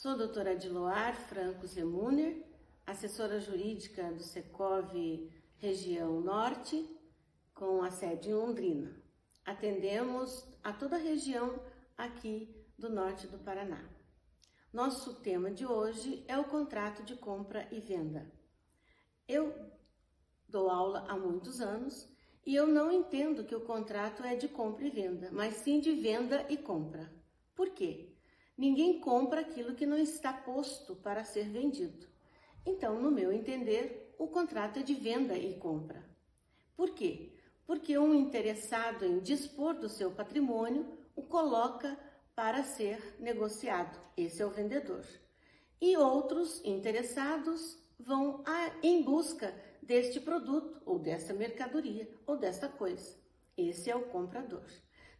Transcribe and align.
Sou 0.00 0.16
doutora 0.16 0.54
Diloar 0.54 1.12
Franco 1.12 1.66
Zemuner, 1.66 2.46
assessora 2.86 3.40
jurídica 3.40 4.12
do 4.12 4.22
Secov 4.22 4.92
Região 5.56 6.20
Norte, 6.20 6.88
com 7.52 7.82
a 7.82 7.90
sede 7.90 8.30
em 8.30 8.34
Londrina. 8.34 8.94
Atendemos 9.44 10.46
a 10.62 10.72
toda 10.72 10.94
a 10.94 11.00
região 11.00 11.60
aqui 11.96 12.48
do 12.78 12.88
norte 12.88 13.26
do 13.26 13.40
Paraná. 13.40 13.84
Nosso 14.72 15.14
tema 15.14 15.50
de 15.50 15.66
hoje 15.66 16.24
é 16.28 16.38
o 16.38 16.44
contrato 16.44 17.02
de 17.02 17.16
compra 17.16 17.66
e 17.72 17.80
venda. 17.80 18.30
Eu 19.26 19.52
dou 20.48 20.70
aula 20.70 21.06
há 21.08 21.16
muitos 21.16 21.60
anos 21.60 22.08
e 22.46 22.54
eu 22.54 22.68
não 22.68 22.92
entendo 22.92 23.42
que 23.42 23.56
o 23.56 23.66
contrato 23.66 24.22
é 24.22 24.36
de 24.36 24.46
compra 24.46 24.86
e 24.86 24.90
venda, 24.90 25.28
mas 25.32 25.54
sim 25.54 25.80
de 25.80 25.92
venda 25.96 26.46
e 26.48 26.56
compra. 26.56 27.12
Por 27.52 27.70
quê? 27.70 28.14
Ninguém 28.58 28.98
compra 28.98 29.42
aquilo 29.42 29.76
que 29.76 29.86
não 29.86 29.96
está 29.96 30.32
posto 30.32 30.96
para 30.96 31.22
ser 31.22 31.48
vendido. 31.48 32.08
Então, 32.66 33.00
no 33.00 33.08
meu 33.08 33.32
entender, 33.32 34.12
o 34.18 34.26
contrato 34.26 34.80
é 34.80 34.82
de 34.82 34.94
venda 34.94 35.38
e 35.38 35.56
compra. 35.60 36.04
Por 36.76 36.90
quê? 36.90 37.32
Porque 37.64 37.96
um 37.96 38.12
interessado 38.12 39.04
em 39.04 39.20
dispor 39.20 39.74
do 39.74 39.88
seu 39.88 40.10
patrimônio 40.10 40.98
o 41.14 41.22
coloca 41.22 41.96
para 42.34 42.64
ser 42.64 43.14
negociado. 43.20 43.96
Esse 44.16 44.42
é 44.42 44.46
o 44.46 44.50
vendedor. 44.50 45.04
E 45.80 45.96
outros 45.96 46.60
interessados 46.64 47.78
vão 47.96 48.42
a, 48.44 48.72
em 48.82 49.04
busca 49.04 49.54
deste 49.80 50.18
produto, 50.18 50.82
ou 50.84 50.98
desta 50.98 51.32
mercadoria, 51.32 52.10
ou 52.26 52.36
desta 52.36 52.68
coisa. 52.68 53.16
Esse 53.56 53.88
é 53.88 53.94
o 53.94 54.08
comprador. 54.08 54.66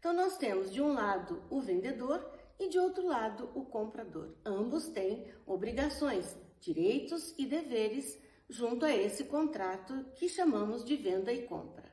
Então, 0.00 0.12
nós 0.12 0.36
temos 0.38 0.72
de 0.72 0.82
um 0.82 0.92
lado 0.92 1.42
o 1.48 1.60
vendedor 1.60 2.36
e 2.58 2.68
de 2.68 2.78
outro 2.78 3.06
lado 3.06 3.50
o 3.54 3.64
comprador. 3.64 4.34
Ambos 4.44 4.88
têm 4.88 5.26
obrigações, 5.46 6.36
direitos 6.60 7.34
e 7.38 7.46
deveres 7.46 8.18
junto 8.48 8.84
a 8.84 8.94
esse 8.94 9.24
contrato 9.24 10.04
que 10.14 10.28
chamamos 10.28 10.84
de 10.84 10.96
venda 10.96 11.32
e 11.32 11.46
compra. 11.46 11.84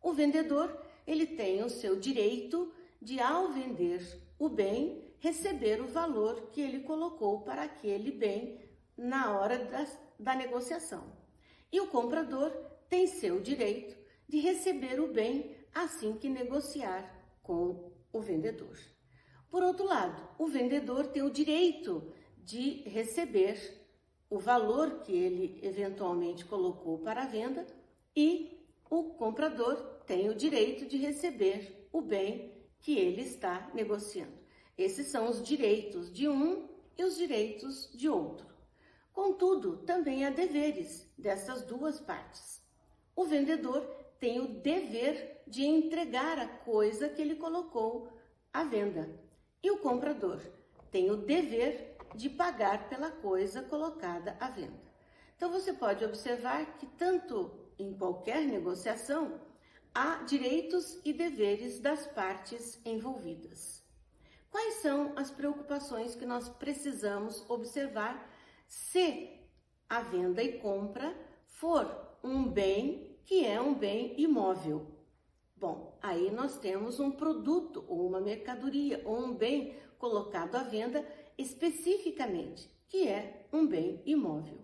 O 0.00 0.12
vendedor, 0.12 0.76
ele 1.06 1.26
tem 1.26 1.62
o 1.62 1.70
seu 1.70 1.98
direito 1.98 2.72
de 3.00 3.20
ao 3.20 3.50
vender 3.52 4.20
o 4.38 4.48
bem, 4.48 5.14
receber 5.18 5.80
o 5.80 5.86
valor 5.86 6.50
que 6.50 6.60
ele 6.60 6.80
colocou 6.80 7.40
para 7.40 7.62
aquele 7.62 8.12
bem 8.12 8.60
na 8.96 9.38
hora 9.38 9.58
da, 9.64 9.86
da 10.18 10.34
negociação. 10.34 11.04
E 11.70 11.80
o 11.80 11.86
comprador 11.86 12.50
tem 12.88 13.06
seu 13.06 13.40
direito 13.40 13.96
de 14.28 14.38
receber 14.38 15.00
o 15.00 15.12
bem 15.12 15.56
assim 15.74 16.14
que 16.14 16.28
negociar 16.28 17.10
com 17.42 17.90
o 18.12 18.20
vendedor. 18.20 18.76
Por 19.52 19.62
outro 19.62 19.84
lado, 19.84 20.30
o 20.38 20.46
vendedor 20.46 21.08
tem 21.08 21.22
o 21.22 21.30
direito 21.30 22.10
de 22.38 22.88
receber 22.88 23.86
o 24.30 24.38
valor 24.38 25.02
que 25.02 25.12
ele 25.12 25.60
eventualmente 25.62 26.46
colocou 26.46 27.00
para 27.00 27.24
a 27.24 27.26
venda 27.26 27.66
e 28.16 28.66
o 28.88 29.10
comprador 29.10 29.76
tem 30.06 30.30
o 30.30 30.34
direito 30.34 30.86
de 30.86 30.96
receber 30.96 31.86
o 31.92 32.00
bem 32.00 32.50
que 32.80 32.96
ele 32.96 33.20
está 33.20 33.70
negociando. 33.74 34.32
Esses 34.78 35.08
são 35.08 35.28
os 35.28 35.42
direitos 35.42 36.10
de 36.10 36.26
um 36.26 36.66
e 36.96 37.04
os 37.04 37.18
direitos 37.18 37.90
de 37.92 38.08
outro. 38.08 38.46
Contudo, 39.12 39.76
também 39.84 40.24
há 40.24 40.30
deveres 40.30 41.06
dessas 41.18 41.60
duas 41.60 42.00
partes. 42.00 42.62
O 43.14 43.26
vendedor 43.26 43.82
tem 44.18 44.40
o 44.40 44.48
dever 44.48 45.42
de 45.46 45.62
entregar 45.62 46.38
a 46.38 46.48
coisa 46.48 47.06
que 47.10 47.20
ele 47.20 47.36
colocou 47.36 48.08
à 48.50 48.64
venda. 48.64 49.30
E 49.62 49.70
o 49.70 49.78
comprador 49.78 50.40
tem 50.90 51.10
o 51.10 51.16
dever 51.16 51.96
de 52.14 52.28
pagar 52.28 52.88
pela 52.88 53.10
coisa 53.10 53.62
colocada 53.62 54.36
à 54.40 54.48
venda. 54.48 54.80
Então 55.36 55.50
você 55.50 55.72
pode 55.72 56.04
observar 56.04 56.76
que 56.76 56.86
tanto 56.86 57.50
em 57.78 57.94
qualquer 57.94 58.42
negociação 58.42 59.40
há 59.94 60.22
direitos 60.24 61.00
e 61.04 61.12
deveres 61.12 61.80
das 61.80 62.06
partes 62.06 62.80
envolvidas. 62.84 63.82
Quais 64.50 64.74
são 64.74 65.12
as 65.16 65.30
preocupações 65.30 66.14
que 66.14 66.26
nós 66.26 66.48
precisamos 66.48 67.48
observar 67.48 68.30
se 68.68 69.40
a 69.88 70.00
venda 70.00 70.42
e 70.42 70.58
compra 70.58 71.16
for 71.46 72.18
um 72.22 72.48
bem 72.48 73.18
que 73.24 73.44
é 73.44 73.60
um 73.60 73.74
bem 73.74 74.14
imóvel? 74.20 75.01
Bom, 75.62 75.96
aí 76.02 76.28
nós 76.28 76.58
temos 76.58 76.98
um 76.98 77.12
produto 77.12 77.84
ou 77.86 78.04
uma 78.04 78.20
mercadoria 78.20 79.00
ou 79.04 79.16
um 79.16 79.32
bem 79.32 79.76
colocado 79.96 80.56
à 80.56 80.64
venda 80.64 81.06
especificamente, 81.38 82.68
que 82.88 83.06
é 83.06 83.46
um 83.52 83.64
bem 83.64 84.02
imóvel. 84.04 84.58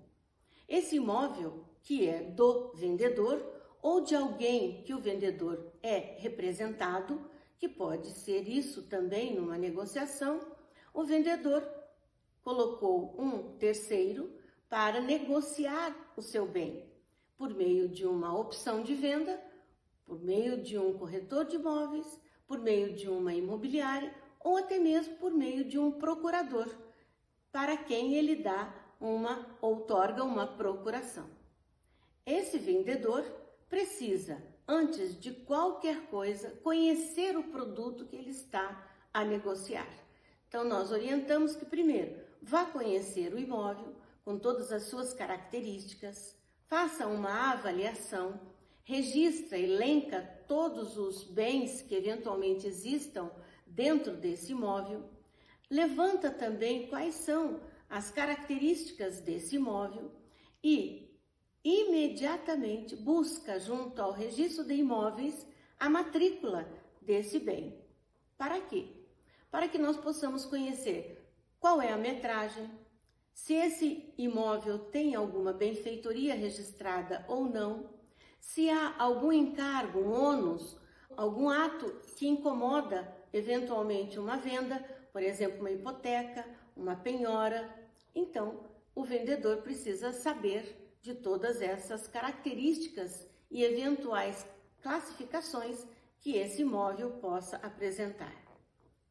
Esse 0.68 0.96
imóvel, 0.96 1.64
que 1.84 2.08
é 2.08 2.24
do 2.24 2.72
vendedor 2.74 3.40
ou 3.80 4.00
de 4.00 4.16
alguém 4.16 4.82
que 4.82 4.92
o 4.92 4.98
vendedor 4.98 5.72
é 5.84 6.16
representado, 6.18 7.30
que 7.60 7.68
pode 7.68 8.08
ser 8.08 8.48
isso 8.48 8.82
também 8.88 9.36
numa 9.36 9.56
negociação, 9.56 10.40
o 10.92 11.04
vendedor 11.04 11.62
colocou 12.42 13.14
um 13.16 13.56
terceiro 13.56 14.32
para 14.68 15.00
negociar 15.00 16.12
o 16.16 16.22
seu 16.22 16.44
bem 16.44 16.88
por 17.36 17.54
meio 17.54 17.88
de 17.88 18.04
uma 18.04 18.36
opção 18.36 18.82
de 18.82 18.96
venda 18.96 19.40
por 20.08 20.18
meio 20.18 20.62
de 20.62 20.78
um 20.78 20.96
corretor 20.96 21.44
de 21.44 21.56
imóveis, 21.56 22.18
por 22.46 22.58
meio 22.58 22.94
de 22.94 23.10
uma 23.10 23.34
imobiliária 23.34 24.12
ou 24.40 24.56
até 24.56 24.78
mesmo 24.78 25.16
por 25.16 25.30
meio 25.30 25.66
de 25.66 25.78
um 25.78 25.92
procurador, 25.92 26.66
para 27.52 27.76
quem 27.76 28.14
ele 28.14 28.36
dá 28.36 28.74
uma 28.98 29.58
outorga 29.60 30.24
uma 30.24 30.46
procuração. 30.46 31.28
Esse 32.24 32.58
vendedor 32.58 33.22
precisa, 33.68 34.42
antes 34.66 35.20
de 35.20 35.30
qualquer 35.32 36.06
coisa, 36.06 36.50
conhecer 36.62 37.36
o 37.36 37.44
produto 37.44 38.06
que 38.06 38.16
ele 38.16 38.30
está 38.30 38.90
a 39.12 39.24
negociar. 39.24 39.88
Então 40.48 40.64
nós 40.64 40.90
orientamos 40.90 41.54
que 41.54 41.66
primeiro 41.66 42.18
vá 42.40 42.64
conhecer 42.64 43.34
o 43.34 43.38
imóvel 43.38 43.94
com 44.24 44.38
todas 44.38 44.72
as 44.72 44.84
suas 44.84 45.12
características, 45.12 46.34
faça 46.66 47.06
uma 47.06 47.52
avaliação 47.52 48.40
registra, 48.88 49.58
elenca 49.58 50.22
todos 50.48 50.96
os 50.96 51.22
bens 51.22 51.82
que 51.82 51.94
eventualmente 51.94 52.66
existam 52.66 53.30
dentro 53.66 54.16
desse 54.16 54.52
imóvel, 54.52 55.04
levanta 55.68 56.30
também 56.30 56.86
quais 56.86 57.14
são 57.16 57.60
as 57.90 58.10
características 58.10 59.20
desse 59.20 59.56
imóvel 59.56 60.10
e 60.64 61.14
imediatamente 61.62 62.96
busca 62.96 63.60
junto 63.60 64.00
ao 64.00 64.10
registro 64.10 64.64
de 64.64 64.76
imóveis 64.76 65.46
a 65.78 65.90
matrícula 65.90 66.66
desse 67.02 67.38
bem. 67.38 67.78
Para 68.38 68.58
quê? 68.58 68.86
Para 69.50 69.68
que 69.68 69.76
nós 69.76 69.98
possamos 69.98 70.46
conhecer 70.46 71.22
qual 71.60 71.82
é 71.82 71.92
a 71.92 71.98
metragem, 71.98 72.70
se 73.34 73.52
esse 73.52 74.14
imóvel 74.16 74.78
tem 74.78 75.14
alguma 75.14 75.52
benfeitoria 75.52 76.34
registrada 76.34 77.26
ou 77.28 77.44
não, 77.44 77.97
se 78.38 78.70
há 78.70 78.94
algum 78.98 79.32
encargo, 79.32 80.00
um 80.00 80.12
ônus, 80.12 80.76
algum 81.16 81.48
ato 81.48 81.90
que 82.16 82.26
incomoda 82.26 83.12
eventualmente 83.32 84.18
uma 84.18 84.36
venda, 84.36 84.78
por 85.12 85.22
exemplo, 85.22 85.60
uma 85.60 85.70
hipoteca, 85.70 86.44
uma 86.76 86.96
penhora, 86.96 87.68
então 88.14 88.64
o 88.94 89.04
vendedor 89.04 89.58
precisa 89.58 90.12
saber 90.12 90.96
de 91.02 91.14
todas 91.14 91.60
essas 91.60 92.06
características 92.06 93.26
e 93.50 93.62
eventuais 93.62 94.46
classificações 94.82 95.86
que 96.20 96.36
esse 96.36 96.62
imóvel 96.62 97.12
possa 97.12 97.56
apresentar. 97.58 98.34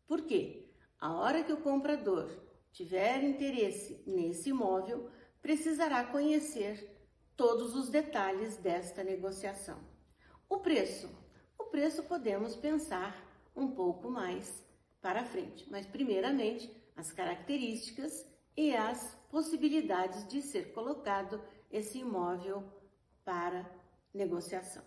Por 0.08 0.22
quê? 0.24 0.70
A 1.00 1.14
hora 1.14 1.44
que 1.44 1.54
o 1.54 1.62
comprador 1.62 2.30
tiver 2.72 3.24
interesse 3.24 4.04
nesse 4.06 4.50
imóvel, 4.50 5.10
precisará 5.42 6.04
conhecer 6.04 6.97
todos 7.38 7.76
os 7.76 7.88
detalhes 7.88 8.58
desta 8.58 9.04
negociação. 9.04 9.78
O 10.50 10.58
preço. 10.58 11.08
O 11.58 11.66
preço 11.66 12.04
podemos 12.04 12.56
pensar 12.56 13.16
um 13.56 13.68
pouco 13.68 14.10
mais 14.10 14.64
para 15.00 15.24
frente, 15.24 15.70
mas 15.70 15.86
primeiramente 15.86 16.76
as 16.96 17.12
características 17.12 18.26
e 18.56 18.76
as 18.76 19.16
possibilidades 19.30 20.28
de 20.28 20.42
ser 20.42 20.74
colocado 20.74 21.40
esse 21.72 22.00
imóvel 22.00 22.64
para 23.24 23.70
negociação. 24.14 24.84